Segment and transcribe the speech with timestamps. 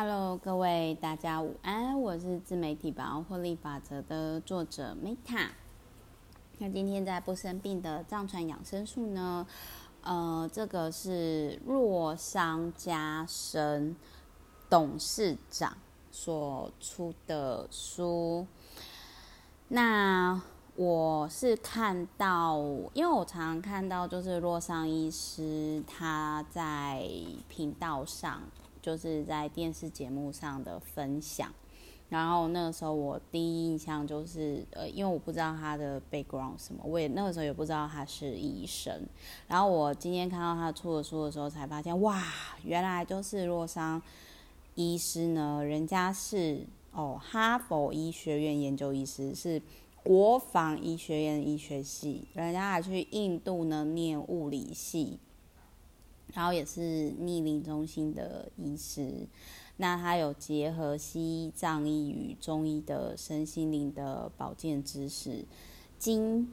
[0.00, 5.48] Hello，各位大家午安，我是自媒体百万获利法则的作者 Meta。
[6.58, 9.44] 那今天在不生病的藏传养生术呢，
[10.02, 13.96] 呃，这个是洛桑家生
[14.70, 15.76] 董事长
[16.12, 18.46] 所出的书。
[19.66, 20.40] 那
[20.76, 22.56] 我是看到，
[22.94, 27.04] 因为我常常看到，就是洛桑医师他在
[27.48, 28.40] 频道上。
[28.80, 31.52] 就是在电视节目上的分享，
[32.08, 39.06] 然后那个时候我第一印象就是，呃，因为我不知道他的 background 什么，我也那个时候也不知道他是医生。
[39.46, 42.22] 然后我今天看到他出的书的时候，才发现，哇，
[42.64, 44.00] 原来就是洛桑
[44.74, 49.60] 医师呢，人家是哦哈佛医学院研究医师，是
[50.02, 55.18] 国防医学院医学系，人家还去印度呢念物理系。
[56.34, 59.26] 然后也是逆龄中心的医师，
[59.78, 65.44] 那他有结合西医、藏医与中医的身心灵的保健知识，
[65.98, 66.46] 精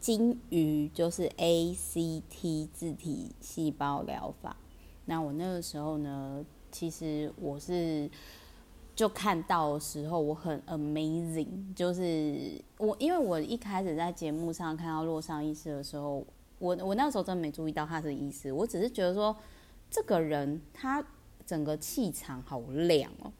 [0.00, 4.56] 精于就是 ACT 自体细胞疗法。
[5.06, 8.10] 那我那个时候呢，其实我是
[8.96, 16.26] 就看到的时候，我很 amazing，就是我因为我一开始在节目上看到洛桑医师的时候。
[16.64, 19.36] 我我那时候真的没注意到他是医师，我只是觉得说
[19.90, 21.04] 这个人他
[21.44, 23.30] 整个气场好亮哦，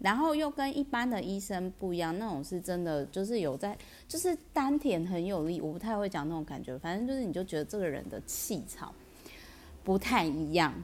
[0.00, 8.92] 然后又跟一般的医生不一样，那种是真的就是有在就是丹田很有力，我不太会讲那种感觉，反正就是你就觉得这个人的气场
[9.84, 10.74] 不太一样，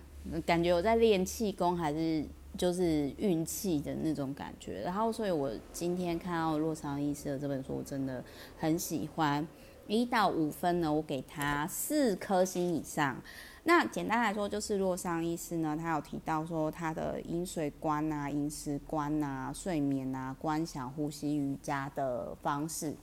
[0.46, 2.24] 感觉有在练气功还是
[2.56, 8.22] 就是运气的那种感觉，然后所以我今天看到洛桑医师的这本书，我真的
[8.56, 9.44] 很喜欢。
[9.88, 13.20] 一到五分呢，我给他四颗星以上。
[13.64, 22.94] 那简单来说，就是洛桑医师呢，他有提到说他的饮水观啊、饮食观啊、睡眠啊、观想、呼吸、瑜伽的方式。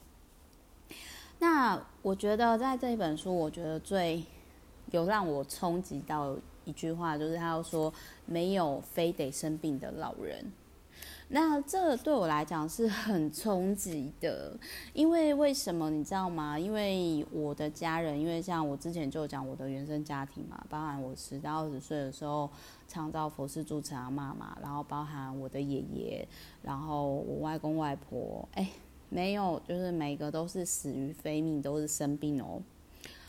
[1.39, 4.23] 那我觉得在这一本书，我觉得最
[4.91, 7.93] 有让我冲击到一句话，就是他说
[8.25, 10.51] ：“没有非得生病的老人。”
[11.29, 14.55] 那这对我来讲是很冲击的，
[14.93, 16.57] 因为为什么你知道吗？
[16.57, 22.47] 因为我的家人，因为像我之前就讲我的原生家庭嘛，包含我十到二十岁的时候，
[22.87, 26.27] 创造佛寺住持阿嬷嘛，然后包含我的爷爷，
[26.61, 28.69] 然后我外公外婆，哎，
[29.09, 32.61] 没有，就是每个都是死于非命，都是生病哦。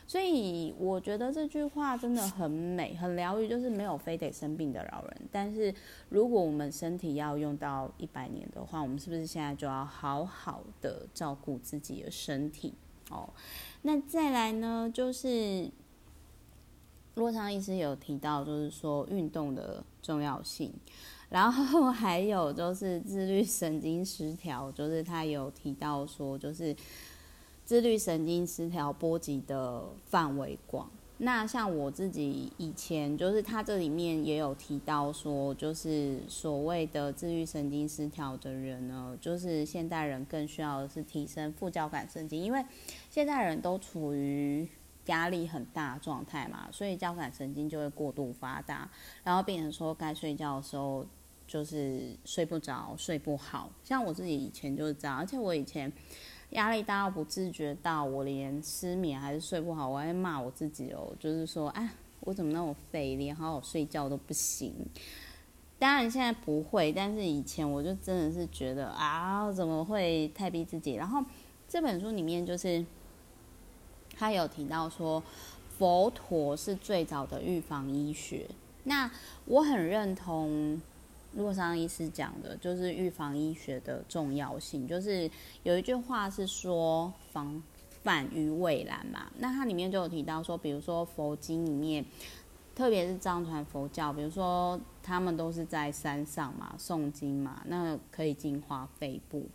[0.08, 5.22] 所以我觉得这句话真的很美，很疗愈，就是没有非得生病的老人。
[5.32, 5.74] 但是
[6.10, 12.72] 如果我们身体要用到一百年的话，我们是不是现在就要好好的照顾自己的身体？
[13.10, 13.28] 哦，
[13.82, 15.68] 那再来呢，就是
[17.16, 20.72] 洛桑医师有提到，就是说运动的重要性，
[21.30, 26.76] 然后还有就是自律神经失调，就是他有提到说，就是。
[27.66, 30.88] 自律神经失调波及的范围广，
[31.18, 42.64] 那像我自己以前就是他这里面也有提到说，就是所谓的自律神经失调的人呢，就是现代人更需要的是提升副交感神经，因为
[43.10, 44.68] 现代人都处于
[45.06, 48.88] 压力很大状态嘛，所以交感神经就会过度发达，
[49.24, 51.04] 然后变成说该睡觉的时候
[51.48, 55.92] 就是睡不着、睡不好，像我自己以前就是这样，而且我以前。
[56.50, 61.90] 压力大到不自觉到我连失眠还是睡不好，我还骂我自己哦，就是说，哎，
[62.20, 64.72] 我怎么那么废，连好好睡觉都不行。
[65.78, 70.94] 当然现在不会，但是以前我就真的是觉得啊，怎么会太逼自己？
[70.94, 71.22] 然后
[71.68, 72.84] 这本书里面就是
[74.16, 75.22] 他有提到说，
[75.76, 78.46] 佛陀是最早的预防医学，
[78.84, 79.10] 那
[79.46, 80.80] 我很认同。
[81.36, 85.30] 洛桑医师讲的就是预防医学的重要性，就是
[85.62, 87.62] 有一句话是说“防
[88.02, 89.30] 范于未然”嘛。
[89.38, 92.04] 那它里面就有提到说，比如说佛经里面，
[92.74, 99.46] 特别是藏传佛教，比如说他们都是在山上嘛，诵经嘛，那可以净化肺部。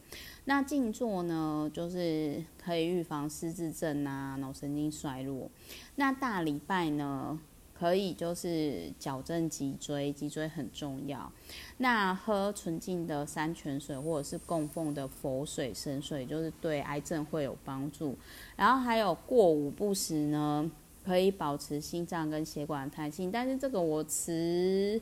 [0.45, 5.50] 那静坐呢，就是可以预防失智症啊、脑神经衰弱。
[5.95, 7.39] 那大礼拜呢？
[7.81, 11.31] 可以就是矫正脊椎，脊椎很重要。
[11.78, 18.16] 那喝纯净的山泉水或者是供奉的佛水、神水，就是对癌症会有帮助。
[18.56, 20.69] 然后还有过午不食呢，
[21.04, 23.31] 可以保持心脏跟血管弹性。
[23.31, 25.01] 但是这个我持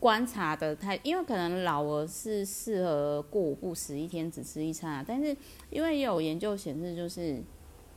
[0.00, 5.04] 观察的太，因为可能老了是适合过午不食，一天只吃一餐啊。
[5.06, 5.36] 但是
[5.68, 7.42] 因为也有研究显示，就是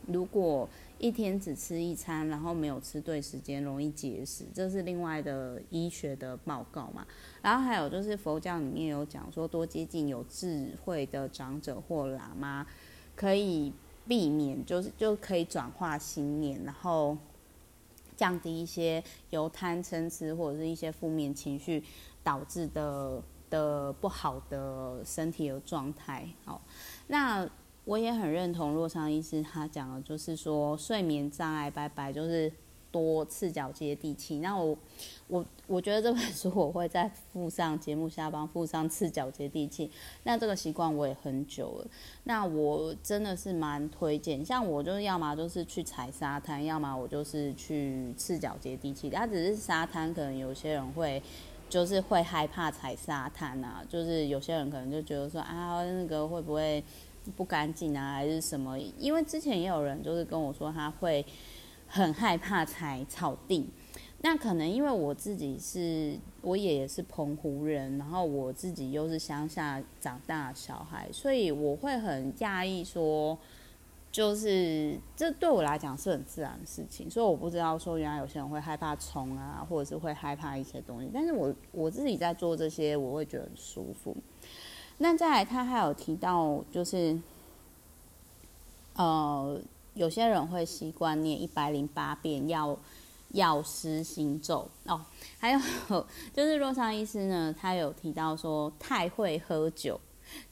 [0.08, 0.68] 如果
[0.98, 7.06] 一天只吃一餐，然后没有吃对时间，容易结石，这是另外的医学的报告嘛。
[7.40, 12.66] 然后还有就是佛教里面有讲说，多接近有智慧的长者或喇嘛，
[13.14, 13.72] 可以
[14.08, 17.16] 避免，就是就可以转化心念，然后
[18.16, 21.84] 降低一些由贪嗔痴或者是一些负面情绪
[22.24, 26.28] 导致的的不好的身体的状态。
[26.44, 26.60] 好，
[27.06, 27.48] 那。
[27.88, 32.52] 我也很认同洛桑医师他讲的，就是说睡眠障碍拜拜就是
[32.90, 34.40] 多赤脚接地气。
[34.40, 34.76] 那我
[35.26, 39.90] 我我觉得这本书我会再附上节目下方附上赤脚接地气。
[40.24, 41.86] 那这个习惯我也很久了。
[42.24, 49.08] 那我真的是蛮推荐，像我就是要么就是去踩沙滩，要么我就是去赤脚接地气。
[49.08, 51.22] 它只是沙滩，可能有些人会
[51.70, 56.84] 就是会害怕踩沙滩啊，就是有些人可能就觉得说啊，那个会不会？
[57.36, 58.78] 不干净啊，还是什么？
[58.98, 61.24] 因为之前也有人就是跟我说他会
[61.86, 63.68] 很害怕踩草地，
[64.22, 73.38] 那可能因为我自己是，我也是澎湖人，然后我自己又是乡下长大的小孩，所以我会很讶异说，
[74.10, 84.16] 就是这对我来讲是很自然的事情，所以我不知道说原来有些人会害怕虫啊，或者是会害怕一些东西，但是我我自己在做这些，我会觉得很舒服。
[85.00, 87.16] 那再来，他还有提到，就是，
[88.94, 89.60] 呃，
[89.94, 92.76] 有些人会习惯念一百零八遍药
[93.28, 95.00] 药师心咒哦。
[95.38, 95.60] 还有
[96.34, 100.00] 就是洛桑医师呢，他有提到说，太会喝酒，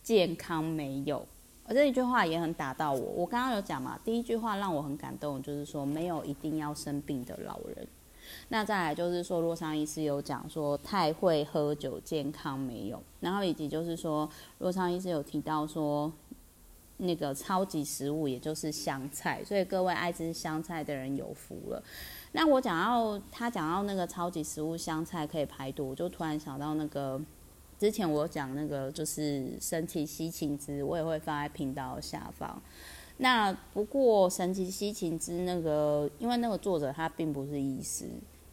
[0.03, 1.27] 健康没有。
[1.69, 3.01] 而这一句话也很打到我。
[3.01, 7.89] 我刚刚有讲嘛，第一句话让我很感动，就是说，没有一定要生病的老人。
[8.49, 13.03] 那再来就是说，洛桑医师有讲说，太会喝酒，健康没有。
[13.21, 14.29] 然后以及就是说，
[14.59, 16.13] 洛桑医师有提到说，
[16.99, 21.83] 那个超级食物也就是香菜，所以各位爱吃香菜的人有福了。
[22.33, 27.21] 那我讲到他讲到那个超级食物香菜可以排毒，我就突然想到那个
[27.79, 32.63] 之前我讲那个就是身体西芹汁，我也会放在频道下方。
[33.19, 38.05] 那不过神奇西芹汁那个，因为那个作者他并不是医师，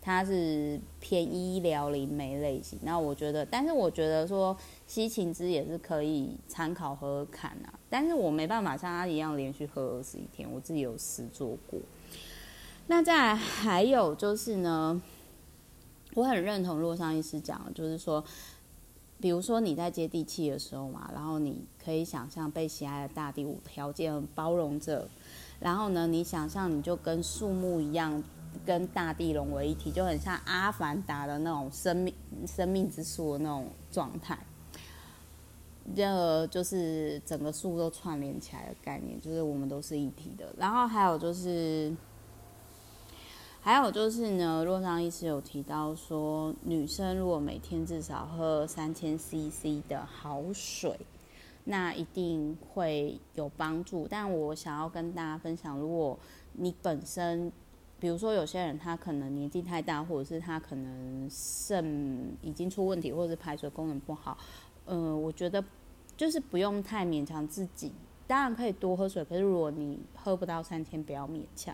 [0.02, 2.80] 他是偏医疗灵媒类型。
[2.82, 4.56] 那我觉得，但是我觉得说
[4.88, 7.74] 西芹汁也是可以参考喝喝看啊。
[7.90, 11.80] 但是我没办法像他一样连续喝二十一天，我自己有试做过。
[12.88, 15.02] 那再来还有就是呢，
[16.14, 18.24] 我很认同洛桑医师讲，就是说。
[19.24, 25.08] 比如说你在接地气的时候嘛，然后你可以想象被喜爱的大地无条件包容着，
[25.62, 28.22] 然后呢，你想象你就跟树木一样，
[28.66, 32.14] 跟大地融为一体，就很像阿凡达的那种生命
[32.46, 34.38] 生命之树的那种状态。
[35.96, 40.54] 这就是整个树都串联起来的概念，就是我们都是一体的。
[40.58, 41.96] 然后还有就是。
[43.66, 51.00] 还有就是呢，洛桑医师有提到说，女生如果每天至少喝三千 CC 的好水，
[51.64, 54.06] 那一定会有帮助。
[54.10, 56.20] 但我想要跟大家分享，如果
[56.52, 57.50] 你本身，
[58.02, 64.38] 比如说有些人他可能年纪太大，或者是他可能肾已经出问题，或者是排水功能不好，
[64.84, 65.64] 呃，我觉得
[66.18, 67.94] 就是不用太勉强自己，
[68.28, 71.74] 当然可以多喝水，可是如果你喝不到三千，不要勉强。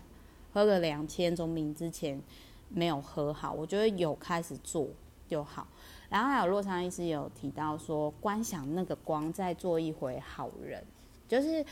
[0.52, 2.20] 喝个两千总比之前
[2.68, 4.88] 没有喝好，我觉得有开始做
[5.28, 5.66] 就好。
[6.08, 10.84] 然后还有洛桑医师有提到说，观想那个光，再做一回好人，
[11.28, 11.64] 就是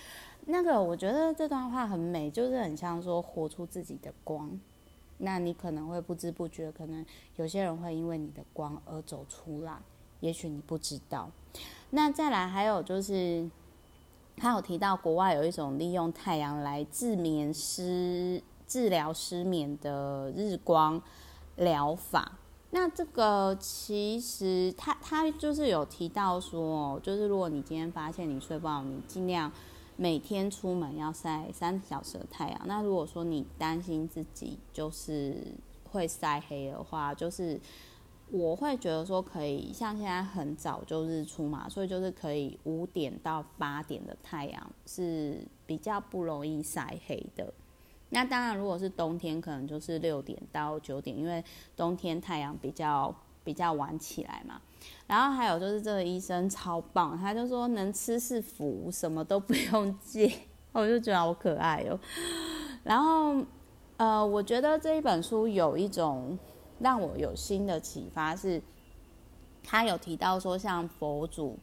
[0.47, 4.49] 那个我觉得这段话很美，就是很像说活出自己的光。
[5.19, 7.05] 那你可能会不知不觉，可能
[7.35, 9.77] 有些人会因为你的光而走出来，
[10.21, 11.29] 也许你不知道。
[11.91, 13.51] 那再来还有就是，
[14.37, 18.41] 他有提到国外有一种利用太阳来治眠师。
[18.69, 21.03] 治疗失眠的日光
[21.57, 22.39] 疗法，
[22.71, 29.51] 那这个其实他他就是有提到说，就是如果你今天发现你睡不好，你尽量
[29.97, 32.61] 每天出门要晒三小时的太阳。
[32.67, 35.43] 那如果说你担心自己就是
[35.91, 37.59] 会晒黑的话，就是
[38.31, 47.51] 我会觉得说可以，像现在很早就日出嘛，所以就是可以五点到八点的太阳是比较不容易晒黑的。
[48.11, 51.45] 那当然，如果是冬天，可能就是六点到九点，因为
[51.77, 54.61] 冬天太阳比较比较晚起来嘛。
[55.07, 60.33] 然后还有就是这个医生超棒，他就说能吃是福，什么都不用戒，
[60.73, 61.99] 我就觉得好可爱哦。
[62.85, 63.45] 然后
[63.99, 66.39] 呃，我觉得这一本书有一种
[66.79, 68.63] 让我有新的启发，是
[69.63, 71.59] 他有提到说，像佛祖，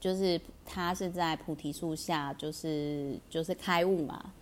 [0.00, 4.32] 就是他是在菩提树下，就是就是开悟嘛。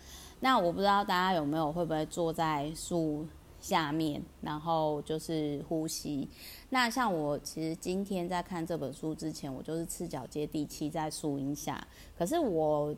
[0.44, 3.24] 那我不知道大家有没有会不会坐在树
[3.60, 6.28] 下面，然后就是呼吸。
[6.70, 11.86] 那像我其实今天在看这本书之前，我就是赤脚接地气在树荫下。
[12.18, 12.92] 可是我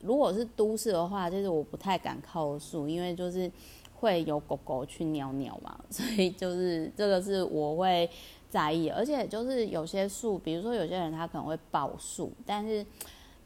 [0.00, 3.52] 如果是都市的话，就是我不太敢靠树，因为就是
[3.94, 8.08] 会有狗狗去尿尿嘛， 所以就是这个是我会
[8.48, 8.88] 在意。
[8.88, 12.86] 而且就是有些树，比如说有些人他可能会抱树，但是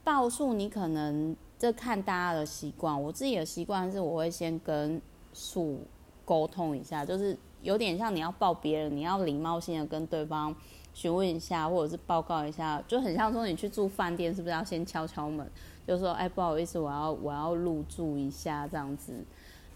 [0.04, 3.02] 抱树你可能这看大家的习惯。
[3.02, 5.00] 我自己的习惯是我会先跟
[5.32, 5.80] 树
[6.26, 10.54] 沟通一下，就是有点像你要抱别人，你要礼貌性的跟对方
[10.92, 15.50] 询问一下，或者是报告一下，就很像说你去住饭店，是不是要先敲敲门，
[15.86, 19.12] 就说哎，不好意思，我要我要入住一下这样子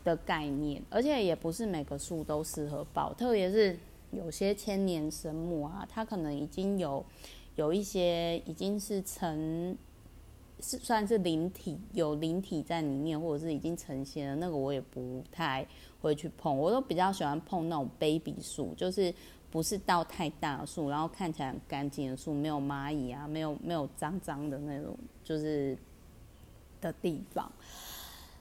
[0.04, 0.82] 的概念。
[0.90, 3.78] 而且也不是每个树都适合抱，特别是
[4.10, 7.02] 有些千年神木啊，它可能已经有
[7.56, 9.74] 有一些已经是成。
[10.60, 15.66] 是算是灵体，有灵体在里面，或者是已经成仙了，那个我也不太
[16.00, 16.56] 会去碰。
[16.56, 19.14] 我都比较喜欢碰那种 baby 树，就是
[19.50, 25.78] 不是到太大树，然后看起来很干净的树，没有蚂蚁啊，没有没有脏脏的那种，就是
[26.80, 27.50] 的地方。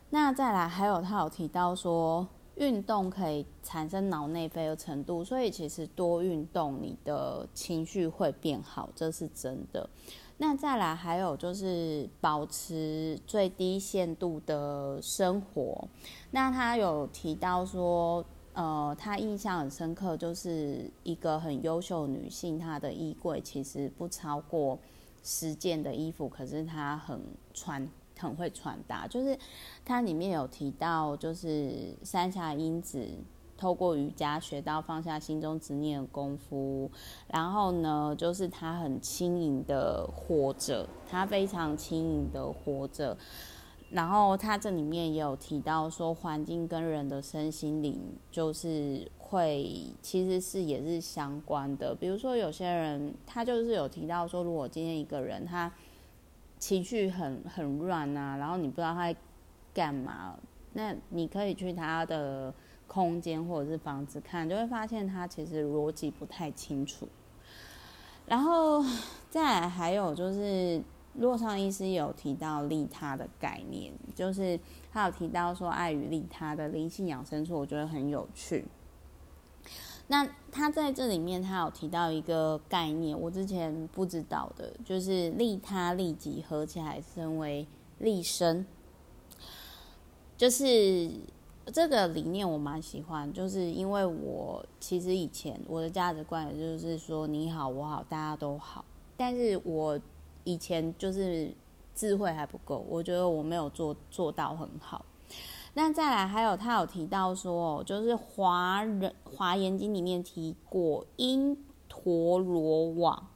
[0.10, 9.88] 那再来，还有他有提到说，运动可以产生脑内啡的程度，所以其实多运动，你的情绪会变好，这是真的。
[10.40, 15.88] 那再来还有就是保持最低限度的生活。
[16.30, 24.78] 那他有提到说，呃，他印象很深刻，就是一个很优秀女性，她的衣柜其实不超过
[25.24, 27.20] 十件的衣服，可是她很
[27.54, 27.90] 穿，
[28.20, 29.08] 很会穿搭。
[29.08, 29.38] 就是
[29.84, 33.08] 它里面有提到，就是山下英子。
[33.58, 36.90] 透过瑜伽学到放下心中执念的功夫，
[37.28, 43.18] 然后呢，就是他很轻盈的活着，他非常轻盈的活着。
[43.90, 48.00] 然后他这里面也有提到说，环境跟人的身心灵
[48.30, 51.96] 就是会，其实是也是相关的。
[51.96, 55.72] 比如说有些人，他就是有提到说，如果今天一个人他
[56.60, 59.20] 情绪很很乱啊，然后你不知道他在
[59.74, 60.38] 干嘛，
[60.74, 62.54] 那你可以去他的。
[62.88, 67.08] 空间或者是房子看，就会发现它其实逻辑不太清楚。
[68.26, 68.84] 然后
[69.30, 70.82] 再来还有就是，
[71.16, 74.60] 洛尚医师有提到利他的概念，就是
[74.92, 78.66] 他有提到说爱与利他的灵性养生术，我觉得很有趣。
[80.08, 87.68] 那他在这里面，他有提到一个概念，我之前不知道的，就是利他利己合起来称为
[88.00, 88.66] 利生，
[90.36, 91.12] 就是。
[91.74, 98.86] 这个理念我蛮喜欢，就是因为我其实以前我的价值观也就是说你好我好大家都好，
[99.18, 100.00] 但是我
[100.46, 101.54] 以前就是
[101.94, 105.06] 智慧还不够，我觉得我没有做做到很好。
[105.74, 111.58] 那再来还有他有提到说，就是华人华严经里面提过因
[111.90, 113.28] 陀罗网，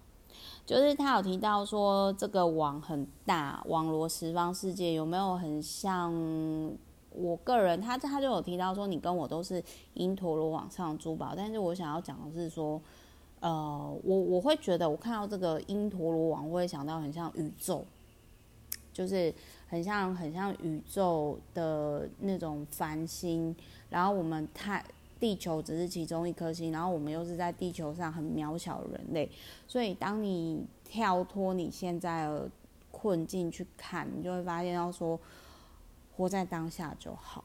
[0.66, 6.14] 就是他有提到说这个网很大，网罗十方世界，有没有很像？
[7.14, 9.62] 我个人，他他就有提到说，你跟我都是
[9.96, 12.82] 因陀罗网上的珠宝，但是我想要讲的是说，
[13.42, 17.84] 呃，我我会觉得我看到这个因陀罗网，我会想到很像宇宙，
[18.94, 19.34] 就是
[19.68, 23.54] 很像很像宇宙的那种繁星，
[23.90, 24.82] 然后我们太
[25.20, 29.30] 地球只是其中一颗星，然后我们又是在地球上很渺小人类，
[29.68, 32.50] 所以当你跳脱你现在的
[32.90, 35.20] 困境去看，你就会发现要说。
[36.22, 37.44] 活在当下就好。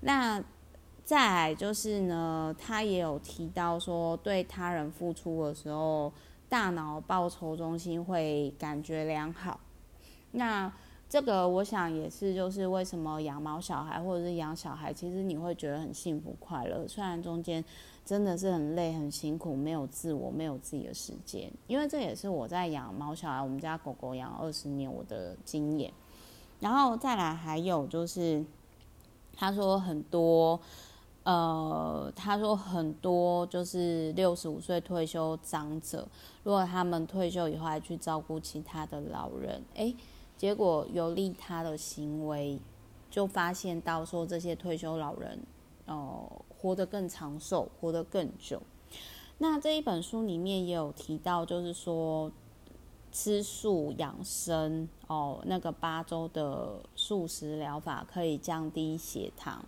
[0.00, 0.42] 那
[1.04, 6.12] 再来就是呢，他也有提到说，对他人付出的时候，
[6.48, 9.60] 大脑报酬中心会感觉良好。
[10.32, 10.72] 那
[11.08, 17.64] 这个我想也是，就是为什么养猫小孩或者是养小孩，其实你会觉得很幸福快乐，虽然中间
[18.04, 21.48] 真的是很累很辛苦，没有自我，没有自己的时间。
[21.68, 25.92] 因为这也是我在养猫小孩，我们家狗狗养二十年我的经验。
[26.58, 28.44] 然后再来，还有就是，
[29.34, 30.58] 他说很多，
[31.22, 36.08] 呃，他说很多就是六十五岁退休长者，
[36.42, 39.94] 如果他们退休以后还去照顾其他的老人，诶，
[40.36, 42.58] 结果有利他的行为，
[43.10, 45.38] 就发现到说这些退休老人，
[45.86, 48.62] 哦、活得更长寿，活得更久。
[49.38, 52.32] 那这一本书里面也有提到，就是说。
[53.16, 59.64] 吃素养生哦，那个八周的素食疗法可以降低血糖。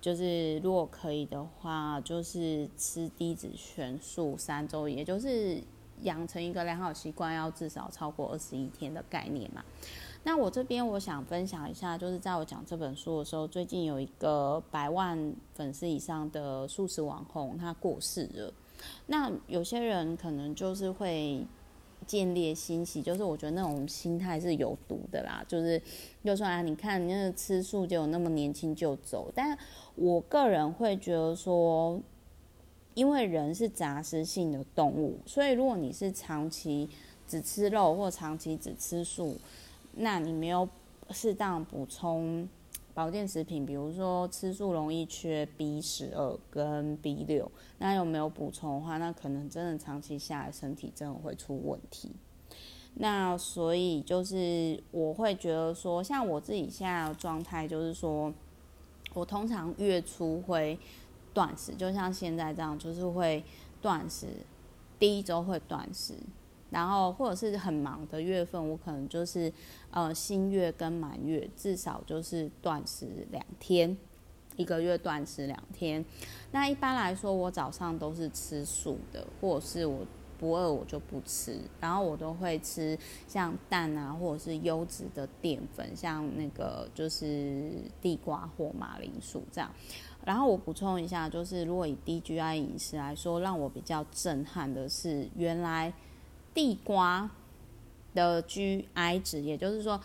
[0.00, 5.62] 就是如果可以的话，就是吃低脂全素三周，也就是
[6.04, 9.62] 养成一个良好习惯，要至少超过二十一天的概念嘛。
[10.22, 18.50] 那我这边我想分享一下，就是在我讲这本书的时候，最近有一个百万粉丝以上的素食网红，他过世了。
[19.08, 21.46] 那有些人可能就是会
[22.06, 25.44] 见猎心喜，就是我觉得那种心态是有毒的啦。
[25.46, 25.80] 就是
[26.24, 29.56] 就说啊，你看你那个吃素就有那么年轻就走，但
[29.94, 32.00] 我个人会觉得说，
[32.94, 36.88] 因为人是杂食性的动物，所以如果你是长期
[37.26, 39.36] 只吃肉或长期只吃素，
[39.96, 40.68] 那你没有
[41.10, 42.48] 适当补充
[43.00, 52.10] 保健食品，比如说吃素容易缺 B 十二跟 B 六，那有没有补充的话，那可能真的长期下来身体真的会出问题。
[52.96, 58.30] 那所以就是我会觉得说，像我自己现在的状态，就是说
[59.14, 60.78] 我通常月初会
[61.32, 63.42] 断食，就像现在这样，就是会
[63.80, 64.26] 断食，
[64.98, 66.12] 第一周会断食。
[66.70, 69.52] 然后或者是很忙的月份，我可能就是
[69.90, 73.96] 呃新月跟满月至少就是断食两天，
[74.56, 76.04] 一个月断食两天。
[76.52, 80.06] 那一般来说，我早上都是吃素的，或者是我
[80.38, 81.58] 不饿我就不吃。
[81.80, 82.96] 然后我都会吃
[83.26, 89.68] 像蛋啊，或者是优质的淀粉，像那个就是地瓜或马铃薯这样。
[90.24, 95.92] 然后我补充一下，就是如果以低 GI 饮食来说，让我比较震撼的是原来。
[96.54, 97.30] 地瓜
[98.14, 100.00] 的 GI 值，也就是说，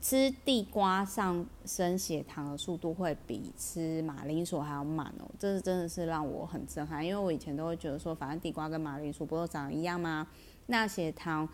[0.00, 5.30] 吃地瓜上升血糖的速度会比吃马铃薯还要慢哦。
[5.38, 10.26] 这是真的是让我很震撼，因为我以前都会觉得说，反正地瓜跟马铃薯不都长得一样吗？
[10.66, 11.48] 那血糖，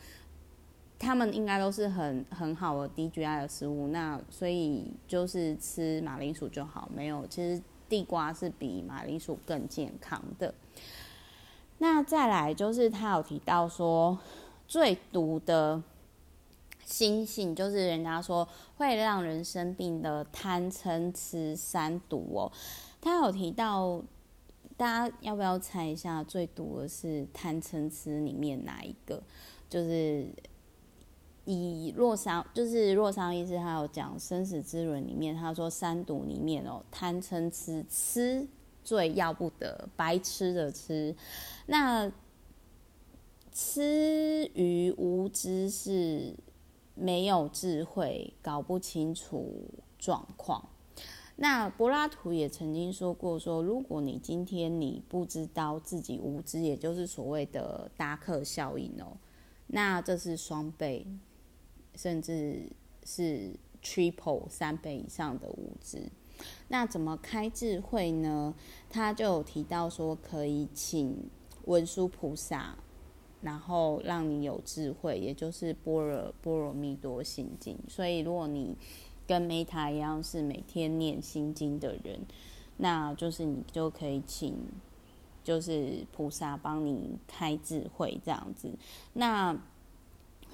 [0.98, 6.88] 他们应该都是很很好的低 GI 的食物，那所以就是吃马铃薯就好。
[6.94, 10.54] 没有，其实地瓜是比马铃薯更健康的。
[11.78, 14.18] 那再来就是他有提到说，
[14.66, 15.82] 最毒的
[16.84, 22.50] 心性就是人家说会让人生病的贪嗔痴三毒哦。
[23.00, 24.02] 他有提到，
[24.76, 29.22] 大家要不要猜一下最毒的是贪嗔痴里面哪一个？
[29.68, 30.26] 就是
[31.44, 38.48] 以洛桑，就是洛桑医师他有讲生死之轮里面，他说三毒里面哦，贪嗔痴痴。
[38.86, 41.16] 最要不得，白吃的吃，
[41.66, 42.12] 那
[43.50, 46.36] 吃于无知是
[46.94, 49.68] 没有智慧，搞不清楚
[49.98, 50.68] 状况。
[51.34, 59.18] 那柏拉图也曾经说过说，如果你今天你不知道自己无知，也就是所谓的达克效应哦，
[59.66, 61.04] 那这是双倍，
[61.96, 62.70] 甚至
[63.04, 63.50] 是
[63.82, 66.08] triple 三倍以上的无知。
[66.68, 68.54] 那怎么开智慧呢？
[68.90, 71.28] 他就有提到说，可以请
[71.64, 72.76] 文殊菩萨，
[73.42, 77.78] 然后让你有智慧，也就是般若波罗蜜多心经。
[77.88, 78.76] 所以，如果你
[79.26, 82.20] 跟 Meta 一样是每天念心经的人，
[82.76, 84.56] 那就是你就可以请，
[85.42, 88.70] 就是菩萨帮你开智慧这样子。
[89.14, 89.56] 那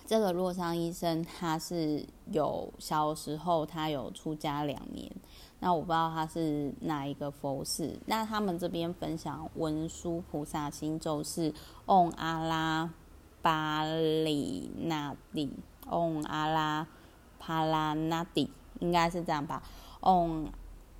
[0.06, 5.10] 这个洛桑医生他是有小时候他有出家两年。
[5.64, 7.96] 那我不知道他是哪一个佛寺。
[8.06, 11.54] 那他们这边分享文殊菩萨心咒是
[11.86, 12.90] 嗡阿拉
[13.40, 15.52] 巴里那蒂，
[15.88, 16.84] 嗡阿拉
[17.38, 19.62] 帕拉那蒂，应该是这样吧？
[20.00, 20.50] 嗡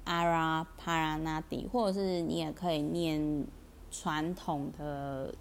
[0.04, 3.44] 阿拉帕拉那蒂，或者是你也可以念
[3.90, 5.34] 传统的，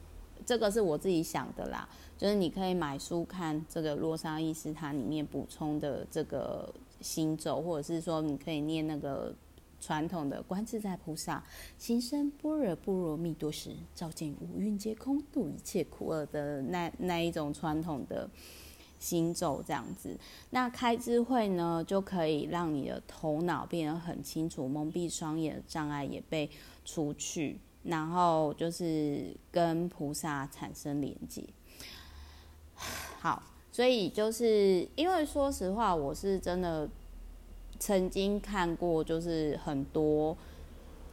[0.47, 6.73] 这个是我自己想的啦，就是你可以买书看这个洛桑医师他里面补充的这个。
[7.01, 9.35] 心咒，或者是说你可以念那个
[9.79, 11.43] 传统的观自在菩萨
[11.77, 18.29] 行深般若波罗蜜多时，照见五蕴皆空，度一切苦厄的那那一种传统的
[18.99, 20.15] 心咒，这样子。
[20.51, 26.47] 那开智慧呢，就可以让你的头脑变得很清楚，蒙蔽双眼的障碍也被
[26.85, 31.43] 除去，然后就是跟菩萨产生连接。
[33.19, 33.41] 好。
[33.71, 36.89] 所以就是因为说实话，我是真的
[37.79, 40.37] 曾经看过，就是很多，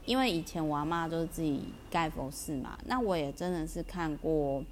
[0.04, 4.62] 因为以前我阿嬷就是自己盖佛寺嘛，那我也真的是看过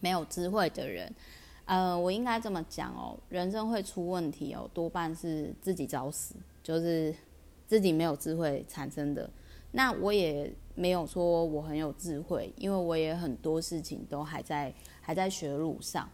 [0.00, 1.10] 没有智慧的人。
[1.66, 7.14] 呃，我应该这么讲哦，人生会出问题哦，多半是自己找死，就是
[7.66, 9.30] 自己没有智慧产生的。
[9.70, 16.06] 那我也没有说我很有智慧，因为我也很多事情都还在还在学路上。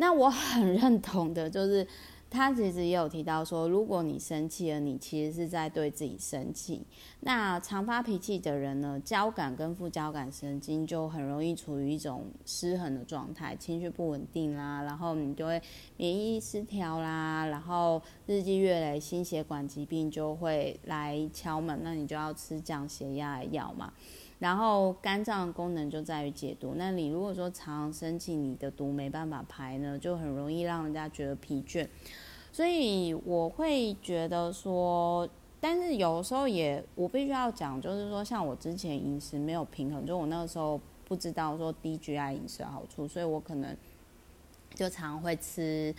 [0.00, 1.84] 那我很认同的，就是
[2.30, 6.86] 他其实也有提到说，如果你生气了，你其实是在对自己生气。
[7.20, 15.60] 那常发脾气的人呢，交感跟副交感神经就很容易处于一种失衡的状态，情绪不稳定啦，然后你就会
[15.96, 23.92] 免疫失调啦，然后日积月累，心血管疾病就会来敲门，那你就要吃降血压的药嘛。
[24.38, 31.86] 然后肝脏的功能就在于解毒，那你如果说常生气，你的毒没办法排呢，就很容易让人家觉得疲倦。
[32.52, 35.28] 所以我会觉得说，
[35.60, 43.76] 但是有时候也我必须要讲，就是说像我之前饮食没有平衡，就我那个时候不知道说低 GI 饮食的好处，所以我可能
[44.74, 45.94] 就常常会吃，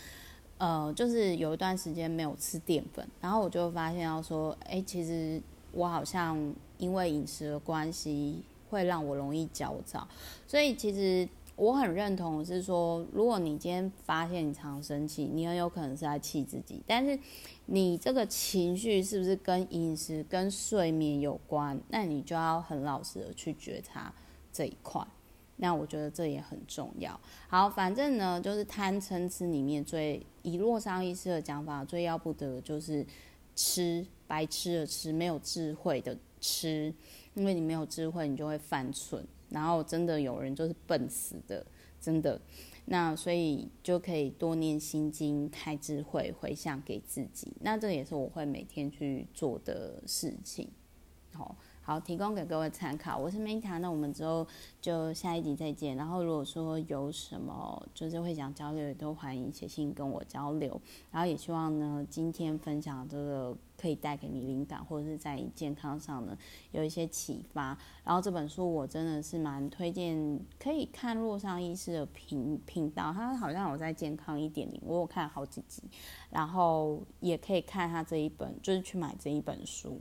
[0.57, 6.53] 呃，就是有一段时间没有吃淀粉，然后我就发现要说，哎，其实我好像。
[6.79, 10.07] 因为饮食的关系，会让我容易焦躁，
[10.47, 11.27] 所以其实
[11.57, 16.81] 我很认同是说，如果你今天发现你常生气，你很有可能是在气自己。
[16.87, 17.19] 但是
[17.65, 21.77] 你这个情绪是不是跟饮食、跟睡眠有关？
[21.89, 24.13] 那你就要很老实的去觉察
[24.53, 25.05] 这一块。
[25.57, 27.19] 那我觉得这也很重要。
[27.49, 33.05] 好，反正呢，就是贪嗔痴里面最以洛桑医师的讲法，最要不得的就是
[33.53, 36.17] 吃白吃的吃，没有智慧的。
[36.39, 36.93] 吃，
[37.33, 41.65] 因为你没有智慧，你就会犯蠢，然后真的有人就是笨死的，
[41.99, 42.39] 真的。
[42.85, 47.51] 那所以就可以多念心经，开智慧，回向给自己。
[47.59, 50.69] 那这也是我会每天去做的事情。
[51.33, 51.57] 好。
[51.89, 53.17] 好，提供给各位参考。
[53.17, 54.45] 我是 Meta，那我们之后
[54.79, 55.97] 就下一集再见。
[55.97, 60.79] 然后如果说有什么就是会想交流，也都欢迎写信跟我交流。
[61.09, 66.37] 然后也希望呢，今天分享这个可以带给你灵感，或者是在健康上呢
[66.69, 67.75] 有一些启发。
[68.03, 75.81] 然后这本书我真的是蛮推荐，可以看洛桑医师的频频道，他好像有在健康一点零，我有看好几集。
[76.29, 79.99] 然后也可以看他这一本，就是去买这一本书，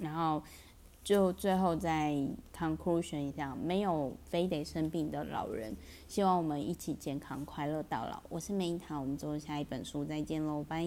[0.00, 0.42] 然后。
[1.08, 2.14] 就最后再
[2.54, 5.74] conclusion 一下，没有非得生病的老人，
[6.06, 8.22] 希望我们一起健康快乐到老。
[8.28, 10.86] 我是梅塔，我们之后下一本书再见喽，拜。